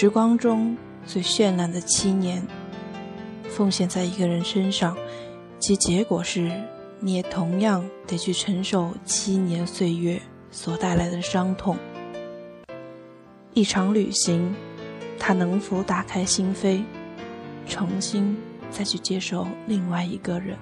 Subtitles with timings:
[0.00, 0.74] 时光中
[1.04, 2.42] 最绚烂的七年，
[3.50, 4.96] 奉献在一个人身上，
[5.58, 6.50] 其结果是，
[7.00, 10.18] 你也同样得去承受七年岁月
[10.50, 11.76] 所带来的伤痛。
[13.52, 14.54] 一场旅行，
[15.18, 16.82] 它能否打开心扉，
[17.66, 18.34] 重新
[18.70, 20.56] 再去接受另外一个人？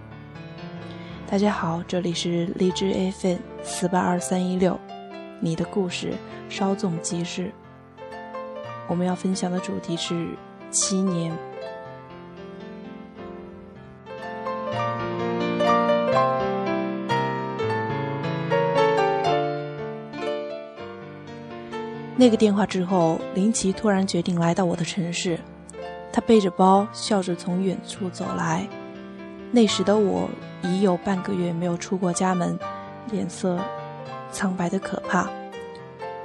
[1.31, 4.77] 大家好，这里是荔枝 FM 四八二三一六，
[5.39, 6.15] 你的故事
[6.49, 7.53] 稍纵即逝。
[8.89, 10.29] 我们要分享的主题是
[10.71, 11.33] 七年。
[22.17, 25.39] 那个电话之后，林奇突然决定来到我的城市。
[26.11, 28.67] 他背着包，笑着从远处走来。
[29.53, 30.29] 那时的我
[30.63, 32.59] 已有半个月没有出过家门，
[33.13, 33.57] 脸色
[34.33, 35.31] 苍白的可怕。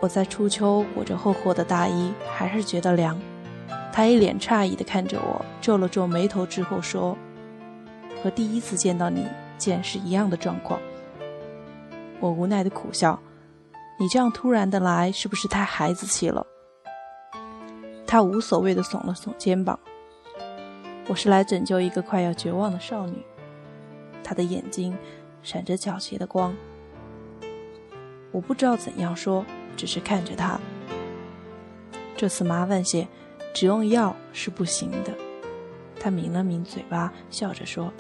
[0.03, 3.17] 我在初秋裹着厚厚的大衣，还是觉得凉。
[3.89, 7.17] 他一脸诧异地看着我，皱了皱眉头之后说
[8.21, 9.25] ：“和第一次见到你
[9.57, 10.77] 见是一样的状况。”
[12.19, 13.17] 我无奈的苦笑
[13.97, 16.45] ：“你这样突然的来，是不是太孩子气了？”
[18.05, 19.79] 他无所谓的耸了耸肩膀
[21.07, 23.25] ：“我是来拯救一个快要绝望的少女。”
[24.21, 24.97] 他的眼睛
[25.41, 26.53] 闪着皎洁的光。
[28.33, 29.45] 我不知道怎样说。
[29.75, 30.59] 只是看着他，
[32.15, 33.07] 这次麻烦些，
[33.53, 35.13] 只用药是不行的。
[35.99, 37.91] 他抿了抿嘴巴，笑着说：“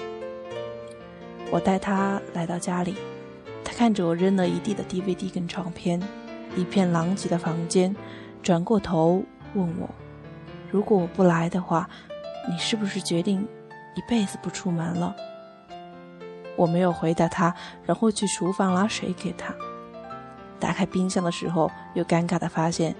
[1.51, 2.95] 我带他来到家里，
[3.63, 6.01] 他看着我扔了一地的 DVD 跟唱片，
[6.55, 7.95] 一片狼藉的房间，
[8.41, 9.89] 转过头问我：
[10.69, 11.89] 如果我不来的话，
[12.49, 13.47] 你是不是决定
[13.95, 15.15] 一辈子不出门了？”
[16.55, 19.55] 我没有回答他，然后去厨房拿水给他。
[20.63, 22.95] 打开冰箱的时候，又尴尬的发现，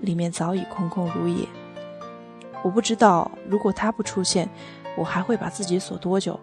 [0.00, 1.46] 里面早已空空如也。
[2.64, 4.48] 我不知道，如果他不出现，
[4.96, 6.40] 我还会把自己锁多久。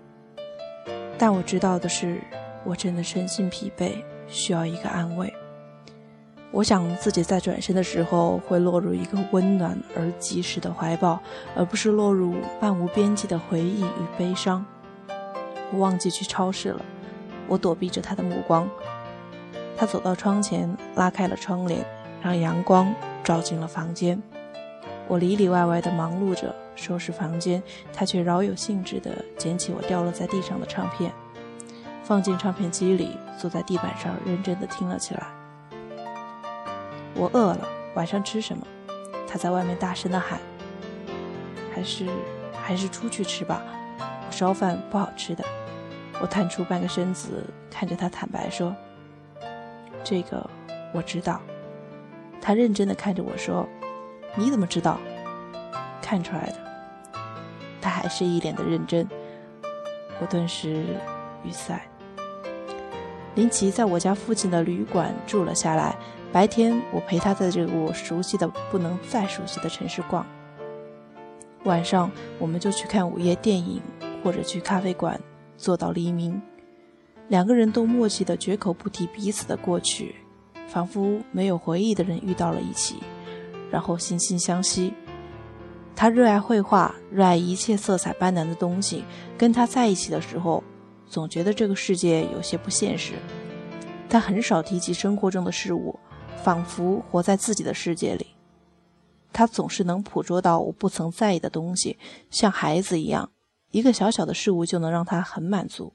[1.18, 2.22] 但我知道的是，
[2.64, 5.34] 我真的身心疲惫，需要一个安慰。
[6.52, 11.22] 我想自己在转身的时候，会落入一个温暖而及时的怀抱，
[11.54, 14.66] 而不是落入漫无边际的回忆与悲伤。
[15.74, 16.86] 我忘记去超市了，
[17.50, 18.70] 我躲避着他的目光。
[19.78, 21.86] 他走到窗前，拉开了窗帘，
[22.22, 22.94] 让阳光
[23.24, 24.22] 照进了房间。
[25.08, 27.62] 我里里外外的忙碌着收拾房间，
[27.94, 31.12] 他却饶有兴致地捡起我掉落在地上的唱片，
[32.04, 35.28] 放进唱片机里，坐在地板上认真地听了起来。
[37.14, 38.66] 我饿了，晚上吃什么？
[39.28, 40.40] 他在外面大声地喊。
[41.74, 42.08] 还是
[42.54, 43.62] 还是出去吃吧，
[44.00, 45.44] 我烧饭不好吃的。
[46.22, 48.74] 我探出半个身子，看着他坦白说。
[50.06, 50.48] 这个
[50.94, 51.42] 我知道，
[52.40, 53.68] 他认真的看着我说
[54.38, 55.00] ：“你怎么知道？
[56.00, 56.56] 看出来的。”
[57.82, 59.08] 他还是一脸的认真，
[60.22, 60.86] 我顿时
[61.44, 61.82] 语塞。
[63.34, 65.96] 林奇在我家附近的旅馆住了下来，
[66.32, 70.26] 白天我陪他在这个我熟悉的不能再熟悉的城市逛，
[71.64, 73.82] 晚上我们就去看午夜电影，
[74.24, 75.20] 或者去咖啡馆
[75.58, 76.42] 坐到黎明。
[77.28, 80.16] 两个人都默契的绝口不提彼此的过去，
[80.68, 82.98] 仿佛没有回忆的人遇到了一起，
[83.72, 84.94] 然后惺惺相惜。
[85.96, 89.04] 他热爱绘画，热爱一切色彩斑斓的东西。
[89.38, 90.64] 跟他在一起的时候，
[91.08, 93.14] 总觉得这个世界有些不现实。
[94.10, 95.98] 他很少提及生活中的事物，
[96.44, 98.28] 仿佛活在自己的世界里。
[99.34, 101.98] 他总是能捕捉到我不曾在意的东西，
[102.30, 103.32] 像孩子一样，
[103.72, 105.95] 一个小小的事物就能让他很满足。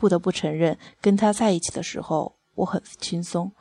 [0.00, 3.52] 不得不承认，跟他在一起的时候，我很轻松，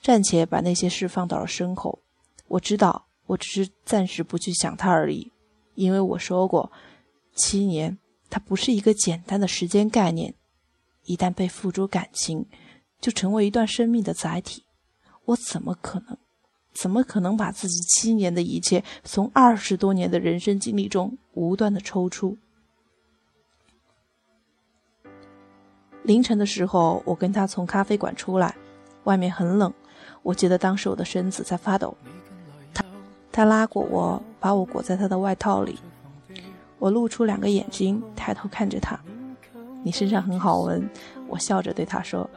[0.00, 1.98] 暂且把那些事放到了身后。
[2.46, 5.32] 我知道，我只是暂时不去想他而已，
[5.74, 6.70] 因为我说过，
[7.34, 7.98] 七年，
[8.30, 10.32] 它不是一个简单的时间概念，
[11.06, 12.46] 一旦被付诸感情，
[13.00, 14.62] 就成为一段生命的载体。
[15.24, 16.16] 我怎么可能，
[16.72, 22.38] 怎么可能把自己七年的一切，从二十多年的人生经历中无端的抽出？
[26.08, 28.54] 凌晨的时候，我跟他从咖啡馆出来，
[29.04, 29.70] 外面很冷。
[30.22, 31.94] 我记得当时我的身子在发抖，
[32.72, 32.82] 他
[33.30, 35.78] 他拉过我，把我裹在他的外套里。
[36.78, 38.98] 我露出两个眼睛，抬头看着他
[39.84, 40.88] ：“你身上很好闻。”
[41.28, 42.28] 我笑着对他说。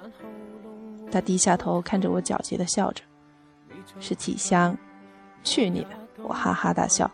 [1.10, 3.02] 他低下头看着我，皎洁的笑着
[4.02, 4.78] ：“是体香。”
[5.46, 5.90] 去你的！
[6.24, 7.10] 我哈哈大笑。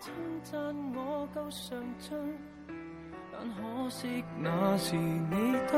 [4.43, 5.77] 那是你都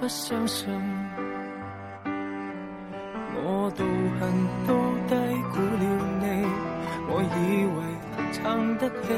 [0.00, 0.68] 不相信，
[3.34, 3.84] 我道
[4.20, 4.20] 行
[4.64, 4.72] 都
[5.08, 5.16] 低
[5.50, 5.84] 估了
[6.20, 6.24] 你，
[7.08, 7.12] 我
[8.78, 9.08] 得起。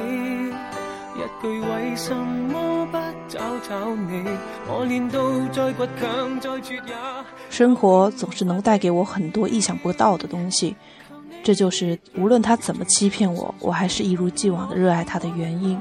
[1.14, 2.96] 一句为什么不
[3.28, 4.24] 找找你？
[4.66, 5.20] 我练到
[5.52, 6.94] 再倔强再绝也。
[7.50, 10.74] 生活总是能带给我很多意想不到的东西，
[11.44, 15.78] 这就是无论他怎么欺骗我，我还是一如既往的热爱他的原因。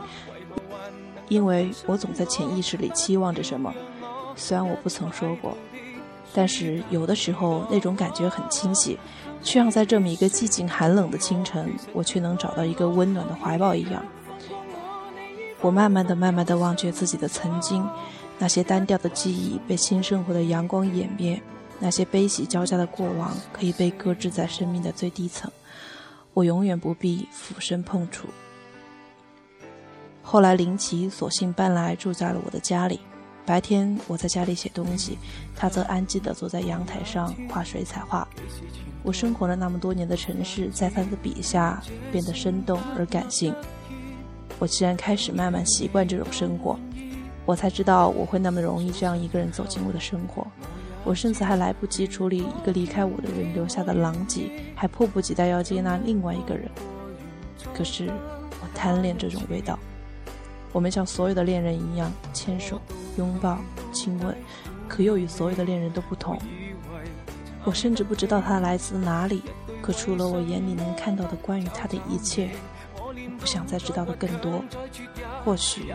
[1.31, 3.74] 因为我总在潜意识里期望着什么，
[4.36, 5.57] 虽然我不曾说过，
[6.33, 9.00] 但是有的时候那种感觉很清晰，
[9.42, 14.04] 却像在这么一个寂静寒冷的清晨，我却能找到一个温暖的怀抱一样。
[15.62, 17.88] 我慢慢的、慢慢的忘却自己的曾经，
[18.38, 21.42] 那些单调的记忆被新生活的阳光湮灭，
[21.80, 25.50] 那些悲喜交加的过往可以被搁置在生命的最低层，
[26.34, 28.27] 我永远不必俯身碰触。
[30.23, 33.00] 后来林奇索性搬来住在了我的家里，
[33.45, 35.18] 白天我在家里写东西，
[35.56, 38.27] 他则安静地坐在阳台上画水彩画。
[39.03, 41.81] 我生活了那么多年的城市，在他的笔下
[42.12, 43.53] 变得生动而感性。
[44.59, 46.79] 我竟然开始慢慢习惯这种生活，
[47.45, 50.45] 我才知道我会那么容易这样一个人走进我的生活。
[51.03, 56.69] 我甚至还来不及处理一个离开我的人留下的狼藉，还迫不及待要接纳另外一个人。
[57.74, 58.06] 可是
[58.62, 59.79] 我贪恋这种味道。
[60.71, 62.79] 我们像所有的恋人一样牵手、
[63.18, 63.59] 拥抱、
[63.91, 64.35] 亲吻，
[64.88, 66.38] 可又与所有的恋人都不同。
[67.63, 69.44] 我甚至不知道他来自哪里，
[69.81, 72.50] 可除了我眼里能看到的关于他的一切。
[72.95, 74.63] 我不想再知道的更多，
[75.44, 75.94] 或许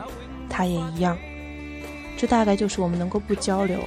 [0.48, 1.16] 他也一样。
[2.16, 3.80] 这大概就是我们能够不交流，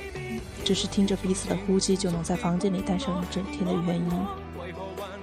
[0.63, 4.11] 只是听着彼此的呼吸就能在房间里待上一整天的原因。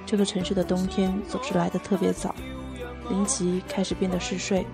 [0.06, 2.34] 这个城市的冬天总是来得特别早，
[3.10, 4.64] 林奇开始变得嗜睡。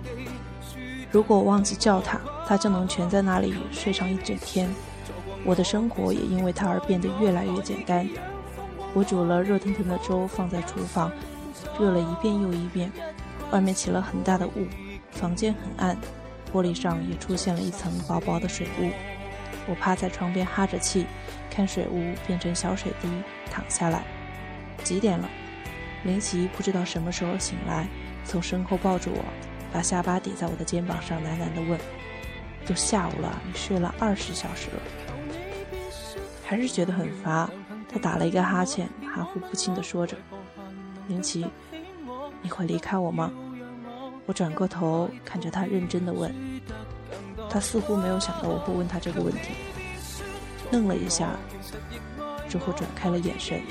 [1.12, 2.18] 如果我忘记叫他，
[2.48, 4.68] 他就能蜷在那里睡上一整天。
[5.44, 8.08] 我的生活也因为他而变得越来越简单。
[8.94, 11.12] 我煮了热腾腾的粥放在厨房，
[11.78, 12.90] 热了一遍又一遍。
[13.50, 14.66] 外面起了很大的雾，
[15.10, 15.94] 房间很暗，
[16.50, 18.90] 玻璃上也出现了一层薄薄的水雾。
[19.68, 21.04] 我趴在窗边哈着气，
[21.50, 23.08] 看水雾变成小水滴，
[23.50, 24.02] 躺下来。
[24.82, 25.28] 几点了？
[26.04, 27.86] 林奇不知道什么时候醒来，
[28.24, 29.22] 从身后抱住我，
[29.72, 31.78] 把下巴抵在我的肩膀上，喃喃地问
[32.66, 34.82] ：“都下午了，你睡了二十小时了，
[36.44, 37.48] 还是觉得很乏？”
[37.88, 40.16] 他打了一个哈欠，含糊不清地说着
[41.08, 41.46] ：“林奇。”
[42.44, 43.30] 你会离开我吗？
[44.26, 46.34] 我转过头看着他，认真的问。
[47.48, 49.52] 他似乎没有想到我会问他这个问题，
[50.70, 51.30] 愣了一下，
[52.48, 53.62] 之后转开了眼神。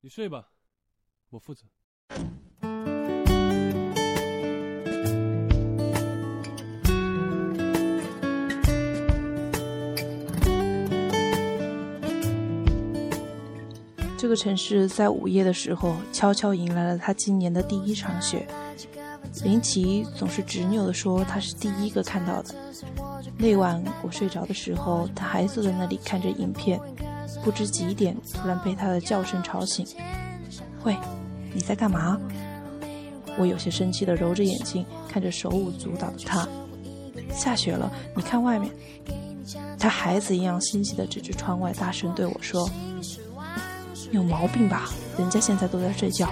[0.00, 0.50] 你睡吧，
[1.30, 1.64] 我负责。
[14.24, 18.48] 这个城市在午夜的时候，悄悄迎来了他今年的第一场雪。
[19.42, 22.54] 林奇总是执拗地说他是第一个看到的。
[23.36, 26.80] 那晚我睡着的时候，他还坐在那里看着影片。
[27.44, 29.86] 不知几点，突然被他的叫声吵醒。
[30.84, 30.96] 喂，
[31.52, 32.18] 你在干嘛？
[33.36, 36.48] 我有些生气地揉着眼睛看着手舞足蹈的他。
[37.30, 38.72] 下雪了，你看外面。
[39.78, 42.66] 他孩子一样欣喜地指着窗外，大声对我说
[44.10, 44.90] ：“有毛病吧？
[45.18, 46.28] 人家现在都在睡觉。”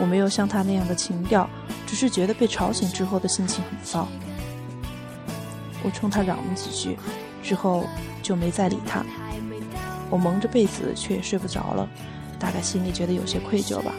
[0.00, 1.48] 我没有像他那样的情调，
[1.86, 4.08] 只是觉得被吵醒之后的心情很糟。
[5.82, 6.96] 我冲他嚷了几句，
[7.42, 7.84] 之后
[8.22, 9.04] 就没再理他。
[10.08, 11.88] 我蒙着被子，却也睡不着了，
[12.38, 13.92] 大概心里觉得有些愧疚吧。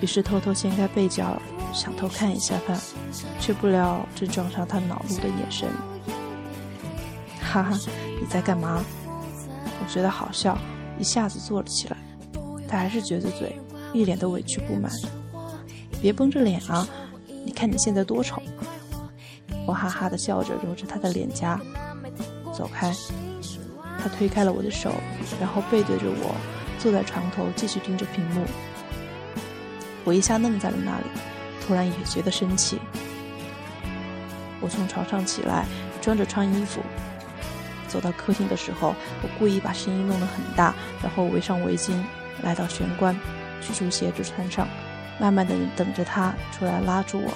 [0.00, 1.40] 于是偷偷掀开被角，
[1.72, 2.74] 想偷看一下他，
[3.40, 5.68] 却不料正撞上他恼怒的眼神。
[7.40, 7.78] 哈哈，
[8.20, 8.84] 你在干嘛？
[9.80, 10.58] 我觉得好笑，
[10.98, 11.96] 一下子坐了起来。
[12.68, 13.58] 他还是撅着嘴，
[13.92, 14.92] 一脸的委屈不满。
[16.00, 16.86] 别绷着脸啊，
[17.44, 18.42] 你看你现在多丑。
[19.66, 21.60] 我哈哈的笑着，揉着他的脸颊，
[22.54, 22.94] 走开。
[24.00, 24.92] 他推开了我的手，
[25.40, 26.34] 然后背对着我，
[26.78, 28.44] 坐在床头继续盯着屏幕。
[30.04, 31.04] 我一下愣在了那里，
[31.60, 32.78] 突然也觉得生气。
[34.60, 35.66] 我从床上起来，
[36.00, 36.80] 装着穿衣服，
[37.88, 41.92] 走到客厅的时候，我故意把声音弄得很大，然后围上围巾，
[42.42, 43.18] 来到玄关，
[43.60, 44.68] 取出鞋子穿上，
[45.18, 47.32] 慢慢的等着他出来拉住我。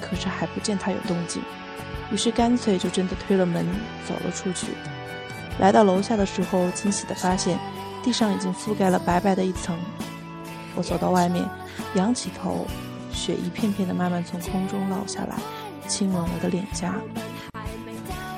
[0.00, 1.42] 可是还不见他有动静。
[2.12, 3.66] 于是干脆就真的推了门
[4.06, 4.68] 走了出去。
[5.58, 7.58] 来到楼下的时候，惊喜地发现
[8.04, 9.76] 地上已经覆盖了白白的一层。
[10.74, 11.44] 我走到外面，
[11.94, 12.66] 仰起头，
[13.10, 15.36] 雪一片片的慢慢从空中落下来，
[15.88, 16.94] 亲吻我的脸颊。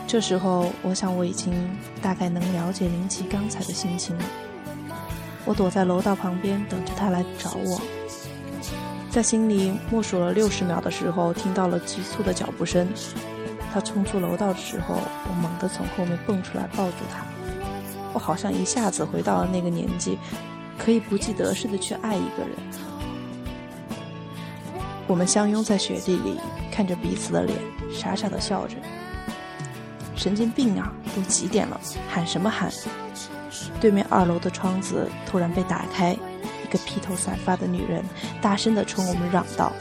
[0.08, 1.52] 这时候，我想我已经
[2.00, 4.24] 大概能了解林奇刚才的心情了。
[5.44, 7.78] 我躲在楼道旁边，等着他来找我。
[9.10, 12.88] 在心里默数了六十秒的时候，听到了急促的脚步声。
[13.70, 17.22] 他冲出楼道的时候，我猛地从后面蹦出来，抱住他。
[18.14, 20.18] 我好像一下子回到了那个年纪。
[20.78, 22.56] 可以不计得失的去爱一个人。
[25.08, 26.38] 我们相拥在雪地里，
[26.70, 27.58] 看着彼此的脸，
[27.92, 28.76] 傻傻的笑着。
[30.18, 30.92] 神经病啊！
[31.14, 32.70] 都几点了，喊什么喊？
[33.80, 38.04] 对面二楼的窗子突然被打开，一个披头散发的女人
[38.42, 39.72] 大声的冲我们嚷道：“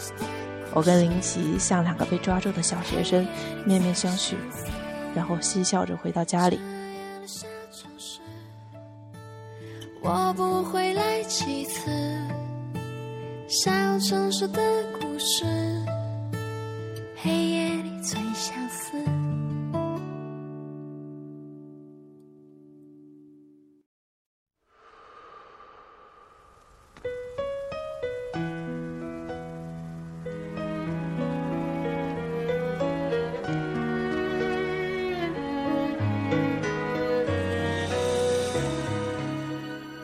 [0.74, 3.27] 我跟林奇像两个被抓住的小学生，
[3.65, 4.36] 面面相觑，
[5.15, 6.60] 然后嬉笑着回到家里。”
[10.01, 11.89] 我不会来几次，
[13.50, 14.62] 小城市的
[15.01, 15.44] 故事，
[17.15, 17.56] 黑夜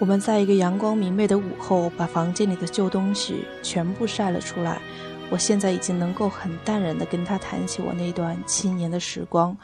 [0.03, 4.81] 我们在一个阳光明媚的午后，把房间里的旧东西全部晒了出来。
[5.29, 9.57] 我现在已经能够很淡然地跟他谈起我那段七年的时光，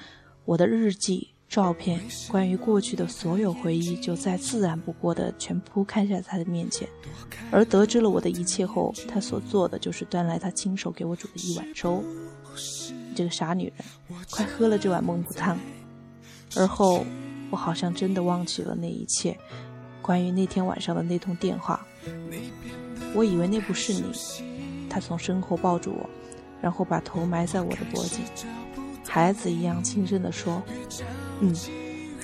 [0.45, 6.87] 我的日记、照片，关于过去的所有回忆，就再自然不过的全铺开在他的面前。
[7.51, 12.01] 而得知了我的一切后，他所做的就是端来他亲手给我煮的一碗粥。
[12.87, 13.85] 你这个傻女人，
[14.31, 15.59] 快喝了这碗孟婆汤。
[16.55, 17.03] 而后，
[17.51, 19.37] 我好像真的忘记了那一切。
[20.01, 21.85] 关于那天晚上的那通电话，
[23.13, 24.11] 我以为那不是你。
[24.89, 26.09] 他从身后抱住我，
[26.61, 28.21] 然后把头埋在我的脖颈，
[29.07, 30.63] 孩子一样轻声地说
[31.41, 31.55] ：“嗯，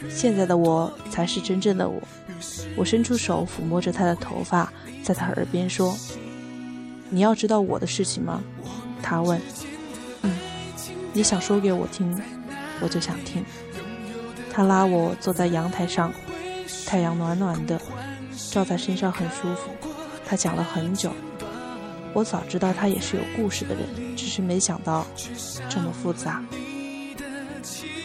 [0.09, 2.01] 现在的我才是真正的我。”
[2.75, 4.71] 我伸出手抚摸着他的头发，
[5.03, 5.95] 在他耳边说
[7.09, 8.41] ：“你要知道我的事情吗？”
[9.01, 9.39] 他问
[10.23, 10.35] ：“嗯，
[11.13, 12.19] 你想说给我听，
[12.81, 13.45] 我就想听。”
[14.51, 16.11] 他拉我坐在阳台上。
[16.85, 17.79] 太阳暖暖的，
[18.51, 19.69] 照在身上很舒服。
[20.25, 21.11] 他讲了很久，
[22.13, 25.05] 我早知道他也是有故事的人，只是没想到
[25.69, 26.43] 这么复杂。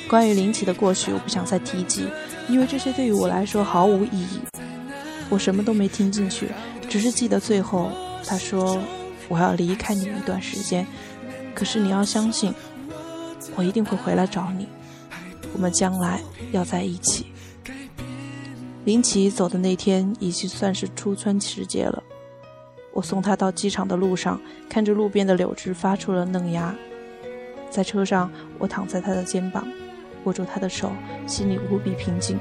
[0.09, 2.09] 关于林奇的过去，我不想再提及，
[2.49, 4.41] 因为这些对于我来说毫无意义。
[5.29, 6.49] 我什么都没听进去，
[6.89, 7.91] 只是记得最后
[8.27, 8.83] 他说
[9.29, 10.85] ：“我要离开你一段时间，
[11.55, 12.53] 可是你要相信，
[13.55, 14.67] 我一定会回来找你，
[15.53, 17.27] 我们将来要在一起。”
[18.85, 22.03] 林奇走的那天已经算是初春时节了。
[22.93, 26.75] 我送他到机场的路上，看着路边的柳枝发出了嫩芽。
[27.69, 29.67] 在车上，我躺在他的肩膀，
[30.25, 30.91] 握住他的手，
[31.27, 32.39] 心里无比平静。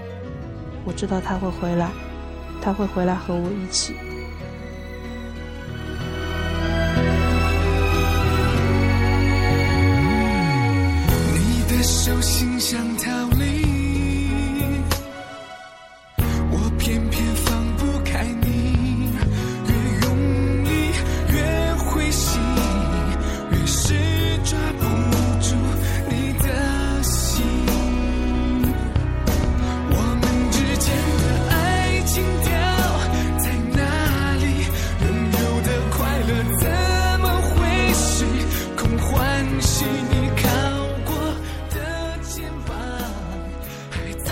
[0.86, 1.91] 我知道他会回来，
[2.62, 3.93] 他会回来和我一起。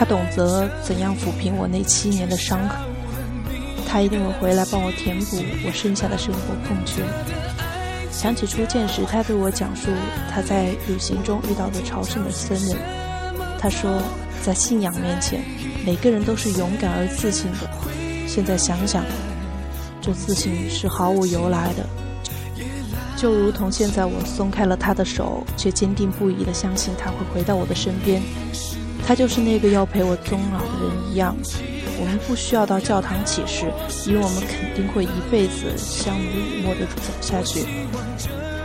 [0.07, 2.77] 懂得怎样抚平我那七年的伤痕，
[3.87, 7.03] 他一定会回来帮我填补我剩下的生活空缺。
[8.11, 9.89] 想起初见时，他对我讲述
[10.31, 12.77] 他在旅行中遇到的朝圣的僧人。
[13.59, 14.01] 他说，
[14.43, 15.41] 在信仰面前，
[15.85, 17.69] 每个人都是勇敢而自信的。
[18.27, 19.03] 现在想想，
[20.01, 21.85] 这自信是毫无由来的，
[23.15, 28.21] 就如同现在我松开了他的手，却坚定不移地相信他会回到我的身边。
[29.07, 31.33] 他就是那个要陪我终老的人一样，
[31.97, 33.71] 我们不需要到教堂起誓，
[34.05, 37.65] 因为我们肯定会一辈子相濡以沫地走下去。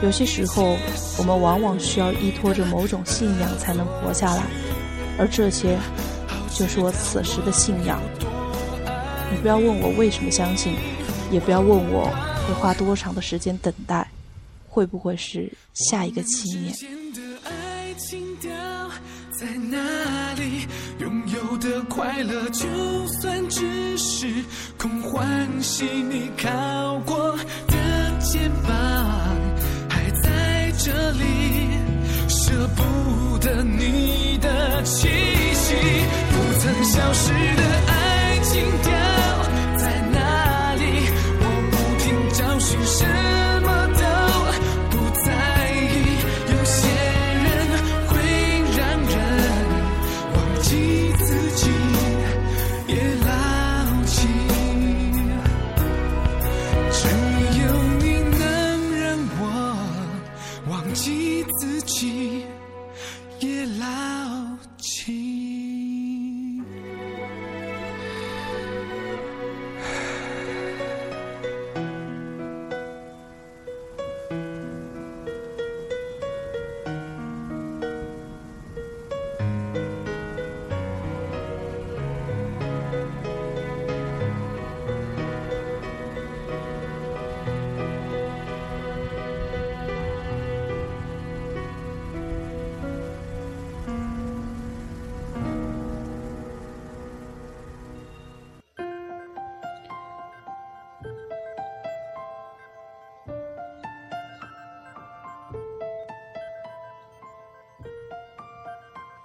[0.02, 0.76] 有些时候，
[1.16, 4.42] 我们往往需要依托着某种信仰才能活下来，
[5.16, 5.78] 而这些，
[6.52, 8.02] 就是我此时的信仰。
[9.30, 10.74] 你不要问我为什么相信，
[11.30, 12.10] 也不要问我
[12.48, 14.10] 会花多长的时间等待，
[14.68, 16.74] 会不会是下一个七年。
[19.38, 20.21] 在哪里？
[20.21, 20.21] 拥
[21.42, 22.68] 有的快乐，就
[23.20, 24.26] 算只是
[24.78, 27.74] 空欢喜，你靠过的
[28.20, 28.70] 肩膀
[29.88, 31.68] 还在这里，
[32.28, 35.74] 舍不得你的气息，
[36.30, 38.92] 不曾消失的爱情掉
[39.78, 40.84] 在哪里？
[41.40, 42.78] 我不停找寻
[60.92, 62.44] 忘记自己，
[63.40, 63.86] 也牢
[64.76, 65.21] 记。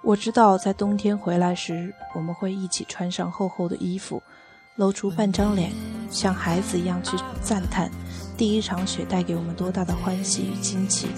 [0.08, 4.22] 我知道，在冬天回来时，我们会一起穿上厚厚的衣服，
[4.76, 5.70] 露出半张脸，
[6.10, 7.90] 像孩子一样去赞叹
[8.34, 11.08] 第一场雪带给我们多大的欢喜与惊奇。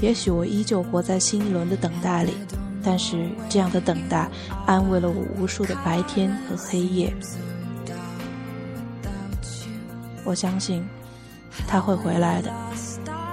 [0.00, 2.34] 也许我依旧活在新一轮的等待里，
[2.82, 4.28] 但是这样的等待
[4.66, 7.14] 安慰了我无数的白天和黑夜。
[10.24, 10.84] 我相信
[11.68, 12.52] 他会回来的，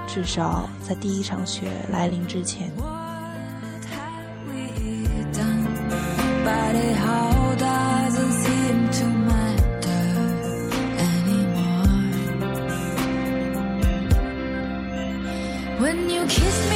[0.05, 2.71] 至少在第一场雪来临之前。
[15.85, 16.74] When you kiss me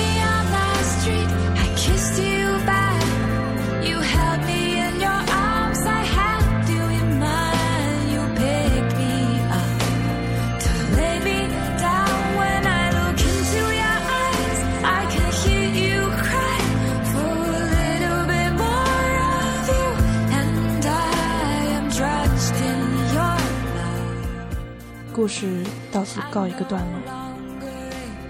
[25.13, 27.11] 故事到此告一个段落。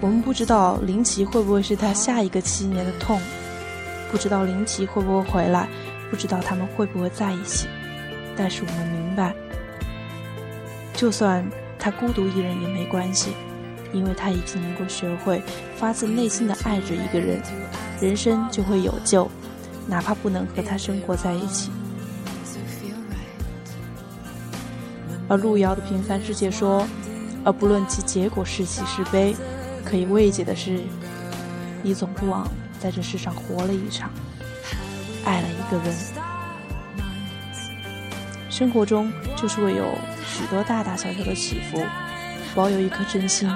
[0.00, 3.20] 我们不知道林奇会不会是他下一个七年的痛，
[4.10, 5.68] 不知道林奇会不会回来，
[6.10, 7.66] 不知道他们会不会在一起。
[8.36, 9.34] 但是我们明白，
[10.94, 11.46] 就算
[11.78, 13.32] 他孤独一人也没关系，
[13.92, 15.42] 因为他已经能够学会
[15.76, 17.42] 发自内心的爱着一个人，
[18.00, 19.30] 人生就会有救，
[19.86, 21.70] 哪怕不能和他生活在一起。
[25.30, 26.84] 而路遥的《平凡世界》说，
[27.44, 29.36] 而不论其结果是喜是悲，
[29.84, 30.82] 可以慰藉的是，
[31.84, 32.48] 你总不枉
[32.80, 34.10] 在这世上活了一场，
[35.24, 35.96] 爱了一个人。
[38.50, 41.80] 生活中就是会有许多大大小小的起伏，
[42.52, 43.48] 保有一颗真心，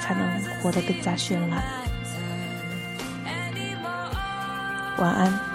[0.00, 1.62] 才能活得更加绚烂。
[4.96, 5.51] 晚安。